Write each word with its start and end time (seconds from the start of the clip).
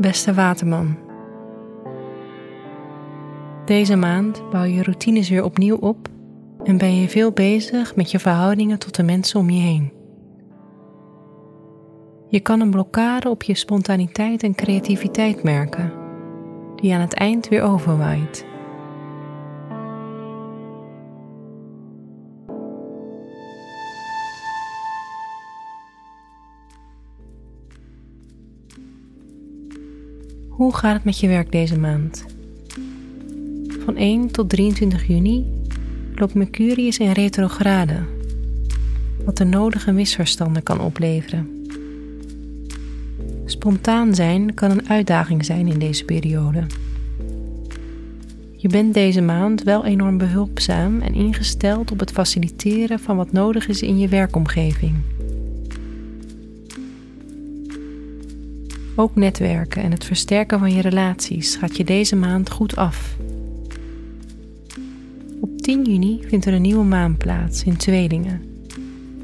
Beste 0.00 0.34
Waterman. 0.34 0.96
Deze 3.64 3.96
maand 3.96 4.50
bouw 4.50 4.64
je 4.64 4.82
routines 4.82 5.28
weer 5.28 5.44
opnieuw 5.44 5.76
op 5.76 6.08
en 6.64 6.78
ben 6.78 6.94
je 7.00 7.08
veel 7.08 7.32
bezig 7.32 7.96
met 7.96 8.10
je 8.10 8.18
verhoudingen 8.18 8.78
tot 8.78 8.94
de 8.94 9.02
mensen 9.02 9.40
om 9.40 9.50
je 9.50 9.60
heen. 9.60 9.92
Je 12.28 12.40
kan 12.40 12.60
een 12.60 12.70
blokkade 12.70 13.28
op 13.28 13.42
je 13.42 13.54
spontaniteit 13.54 14.42
en 14.42 14.54
creativiteit 14.54 15.42
merken, 15.42 15.92
die 16.76 16.94
aan 16.94 17.00
het 17.00 17.14
eind 17.14 17.48
weer 17.48 17.62
overwaait. 17.62 18.46
Hoe 30.60 30.74
gaat 30.74 30.94
het 30.94 31.04
met 31.04 31.20
je 31.20 31.28
werk 31.28 31.52
deze 31.52 31.78
maand? 31.78 32.24
Van 33.84 33.96
1 33.96 34.30
tot 34.30 34.48
23 34.48 35.06
juni 35.06 35.46
loopt 36.14 36.34
Mercurius 36.34 36.98
in 36.98 37.12
retrograde, 37.12 37.98
wat 39.24 39.36
de 39.36 39.44
nodige 39.44 39.92
misverstanden 39.92 40.62
kan 40.62 40.80
opleveren. 40.80 41.66
Spontaan 43.44 44.14
zijn 44.14 44.54
kan 44.54 44.70
een 44.70 44.88
uitdaging 44.88 45.44
zijn 45.44 45.66
in 45.66 45.78
deze 45.78 46.04
periode. 46.04 46.66
Je 48.56 48.68
bent 48.68 48.94
deze 48.94 49.20
maand 49.20 49.62
wel 49.62 49.84
enorm 49.84 50.18
behulpzaam 50.18 51.00
en 51.00 51.14
ingesteld 51.14 51.90
op 51.90 52.00
het 52.00 52.10
faciliteren 52.10 52.98
van 52.98 53.16
wat 53.16 53.32
nodig 53.32 53.68
is 53.68 53.82
in 53.82 53.98
je 53.98 54.08
werkomgeving. 54.08 54.94
Ook 59.00 59.14
netwerken 59.14 59.82
en 59.82 59.90
het 59.90 60.04
versterken 60.04 60.58
van 60.58 60.72
je 60.72 60.80
relaties 60.80 61.56
gaat 61.56 61.76
je 61.76 61.84
deze 61.84 62.16
maand 62.16 62.50
goed 62.50 62.76
af. 62.76 63.16
Op 65.40 65.58
10 65.58 65.84
juni 65.84 66.24
vindt 66.28 66.44
er 66.44 66.52
een 66.52 66.62
nieuwe 66.62 66.84
maan 66.84 67.16
plaats 67.16 67.64
in 67.64 67.76
Tweelingen, 67.76 68.42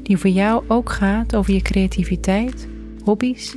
die 0.03 0.17
voor 0.17 0.29
jou 0.29 0.63
ook 0.67 0.91
gaat 0.91 1.35
over 1.35 1.53
je 1.53 1.61
creativiteit, 1.61 2.67
hobby's 3.03 3.55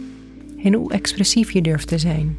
en 0.63 0.75
hoe 0.75 0.93
expressief 0.93 1.51
je 1.51 1.63
durft 1.63 1.89
te 1.89 1.99
zijn. 1.99 2.37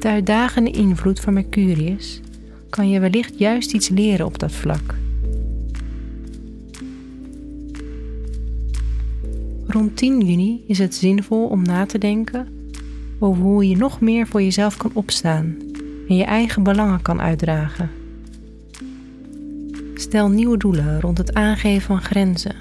De 0.00 0.08
uitdagende 0.08 0.70
invloed 0.70 1.20
van 1.20 1.32
Mercurius 1.32 2.20
kan 2.70 2.88
je 2.88 3.00
wellicht 3.00 3.38
juist 3.38 3.72
iets 3.72 3.88
leren 3.88 4.26
op 4.26 4.38
dat 4.38 4.52
vlak. 4.52 5.03
Rond 9.74 9.96
10 9.96 10.20
juni 10.20 10.64
is 10.66 10.78
het 10.78 10.94
zinvol 10.94 11.46
om 11.46 11.62
na 11.62 11.86
te 11.86 11.98
denken 11.98 12.48
over 13.18 13.42
hoe 13.42 13.68
je 13.68 13.76
nog 13.76 14.00
meer 14.00 14.26
voor 14.26 14.42
jezelf 14.42 14.76
kan 14.76 14.90
opstaan 14.94 15.56
en 16.08 16.16
je 16.16 16.24
eigen 16.24 16.62
belangen 16.62 17.02
kan 17.02 17.20
uitdragen. 17.20 17.90
Stel 19.94 20.28
nieuwe 20.28 20.56
doelen 20.56 21.00
rond 21.00 21.18
het 21.18 21.34
aangeven 21.34 21.82
van 21.82 22.02
grenzen 22.02 22.54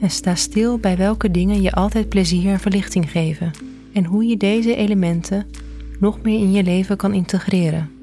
en 0.00 0.10
sta 0.10 0.34
stil 0.34 0.78
bij 0.78 0.96
welke 0.96 1.30
dingen 1.30 1.62
je 1.62 1.72
altijd 1.72 2.08
plezier 2.08 2.50
en 2.50 2.60
verlichting 2.60 3.10
geven 3.10 3.50
en 3.92 4.04
hoe 4.04 4.24
je 4.24 4.36
deze 4.36 4.74
elementen 4.74 5.46
nog 5.98 6.22
meer 6.22 6.38
in 6.38 6.52
je 6.52 6.62
leven 6.62 6.96
kan 6.96 7.14
integreren. 7.14 7.93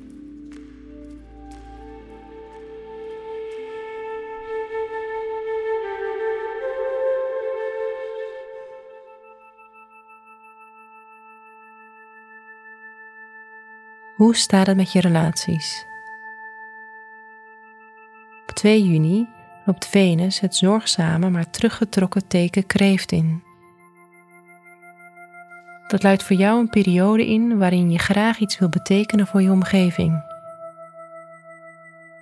Hoe 14.16 14.36
staat 14.36 14.68
het 14.68 14.76
met 14.76 14.92
je 14.92 15.02
relaties? 15.02 15.86
Op 18.48 18.56
2 18.56 18.84
juni 18.84 19.28
loopt 19.66 19.88
Venus 19.88 20.40
het 20.40 20.56
zorgzame 20.56 21.30
maar 21.30 21.50
teruggetrokken 21.50 22.28
teken 22.28 22.66
kreeft 22.66 23.12
in. 23.12 23.44
Dat 25.88 26.04
luidt 26.04 26.24
voor 26.24 26.36
jou 26.36 26.60
een 26.60 26.70
periode 26.70 27.28
in 27.28 27.58
waarin 27.58 27.92
je 27.92 27.98
graag 27.98 28.40
iets 28.40 28.60
wil 28.60 28.70
betekenen 28.70 29.28
voor 29.28 29.42
je 29.42 29.52
omgeving. 29.52 30.24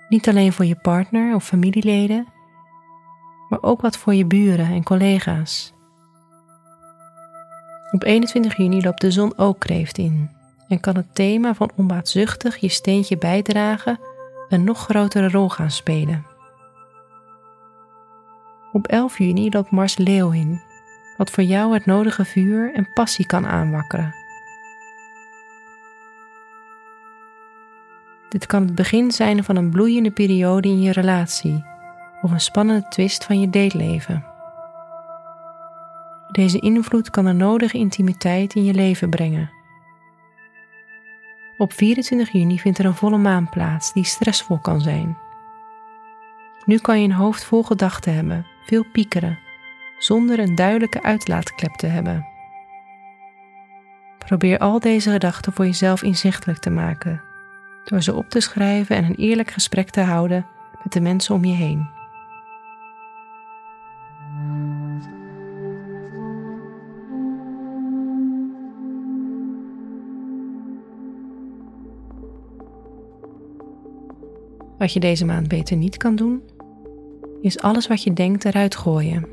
Niet 0.08 0.28
alleen 0.28 0.52
voor 0.52 0.64
je 0.64 0.76
partner 0.76 1.34
of 1.34 1.44
familieleden, 1.44 2.26
maar 3.48 3.62
ook 3.62 3.80
wat 3.80 3.96
voor 3.96 4.14
je 4.14 4.26
buren 4.26 4.66
en 4.66 4.82
collega's. 4.82 5.72
Op 7.90 8.04
21 8.04 8.56
juni 8.56 8.82
loopt 8.82 9.00
de 9.00 9.10
zon 9.10 9.38
ook 9.38 9.58
kreeft 9.58 9.98
in 9.98 10.38
en 10.70 10.80
kan 10.80 10.96
het 10.96 11.14
thema 11.14 11.54
van 11.54 11.70
onbaatzuchtig 11.76 12.56
je 12.56 12.68
steentje 12.68 13.18
bijdragen 13.18 14.00
een 14.48 14.64
nog 14.64 14.78
grotere 14.78 15.28
rol 15.28 15.48
gaan 15.48 15.70
spelen. 15.70 16.26
Op 18.72 18.86
11 18.86 19.18
juni 19.18 19.50
loopt 19.50 19.70
Mars 19.70 19.96
Leeuw 19.96 20.30
in, 20.30 20.62
wat 21.16 21.30
voor 21.30 21.44
jou 21.44 21.74
het 21.74 21.86
nodige 21.86 22.24
vuur 22.24 22.74
en 22.74 22.92
passie 22.94 23.26
kan 23.26 23.46
aanwakkeren. 23.46 24.14
Dit 28.28 28.46
kan 28.46 28.62
het 28.62 28.74
begin 28.74 29.10
zijn 29.10 29.44
van 29.44 29.56
een 29.56 29.70
bloeiende 29.70 30.10
periode 30.10 30.68
in 30.68 30.80
je 30.80 30.92
relatie 30.92 31.64
of 32.22 32.30
een 32.30 32.40
spannende 32.40 32.88
twist 32.88 33.24
van 33.24 33.40
je 33.40 33.50
dateleven. 33.50 34.24
Deze 36.30 36.58
invloed 36.58 37.10
kan 37.10 37.24
de 37.24 37.32
nodige 37.32 37.78
intimiteit 37.78 38.54
in 38.54 38.64
je 38.64 38.74
leven 38.74 39.10
brengen 39.10 39.58
op 41.60 41.72
24 41.72 42.30
juni 42.30 42.58
vindt 42.58 42.78
er 42.78 42.84
een 42.84 42.94
volle 42.94 43.18
maan 43.18 43.48
plaats 43.48 43.92
die 43.92 44.04
stressvol 44.04 44.58
kan 44.58 44.80
zijn. 44.80 45.16
Nu 46.64 46.78
kan 46.78 47.00
je 47.00 47.04
een 47.04 47.12
hoofd 47.12 47.44
vol 47.44 47.62
gedachten 47.62 48.14
hebben, 48.14 48.46
veel 48.64 48.84
piekeren, 48.92 49.38
zonder 49.98 50.38
een 50.38 50.54
duidelijke 50.54 51.02
uitlaatklep 51.02 51.72
te 51.72 51.86
hebben. 51.86 52.26
Probeer 54.18 54.58
al 54.58 54.80
deze 54.80 55.10
gedachten 55.10 55.52
voor 55.52 55.64
jezelf 55.64 56.02
inzichtelijk 56.02 56.58
te 56.58 56.70
maken, 56.70 57.22
door 57.84 58.02
ze 58.02 58.14
op 58.14 58.28
te 58.28 58.40
schrijven 58.40 58.96
en 58.96 59.04
een 59.04 59.14
eerlijk 59.14 59.50
gesprek 59.50 59.90
te 59.90 60.00
houden 60.00 60.46
met 60.82 60.92
de 60.92 61.00
mensen 61.00 61.34
om 61.34 61.44
je 61.44 61.54
heen. 61.54 61.99
Wat 74.80 74.92
je 74.92 75.00
deze 75.00 75.24
maand 75.24 75.48
beter 75.48 75.76
niet 75.76 75.96
kan 75.96 76.16
doen, 76.16 76.42
is 77.40 77.60
alles 77.60 77.86
wat 77.86 78.02
je 78.02 78.12
denkt 78.12 78.44
eruit 78.44 78.76
gooien. 78.76 79.26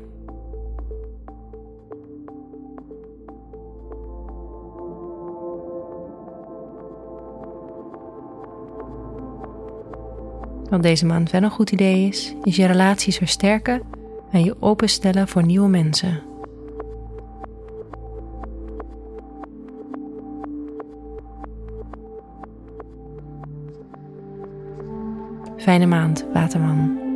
Wat 10.70 10.82
deze 10.82 11.06
maand 11.06 11.30
wel 11.30 11.42
een 11.42 11.50
goed 11.50 11.70
idee 11.70 12.08
is, 12.08 12.34
is 12.42 12.56
je 12.56 12.66
relaties 12.66 13.16
versterken 13.16 13.82
en 14.30 14.44
je 14.44 14.56
openstellen 14.60 15.28
voor 15.28 15.44
nieuwe 15.44 15.68
mensen. 15.68 16.27
Fijne 25.58 25.86
maand, 25.86 26.24
Waterman. 26.32 27.07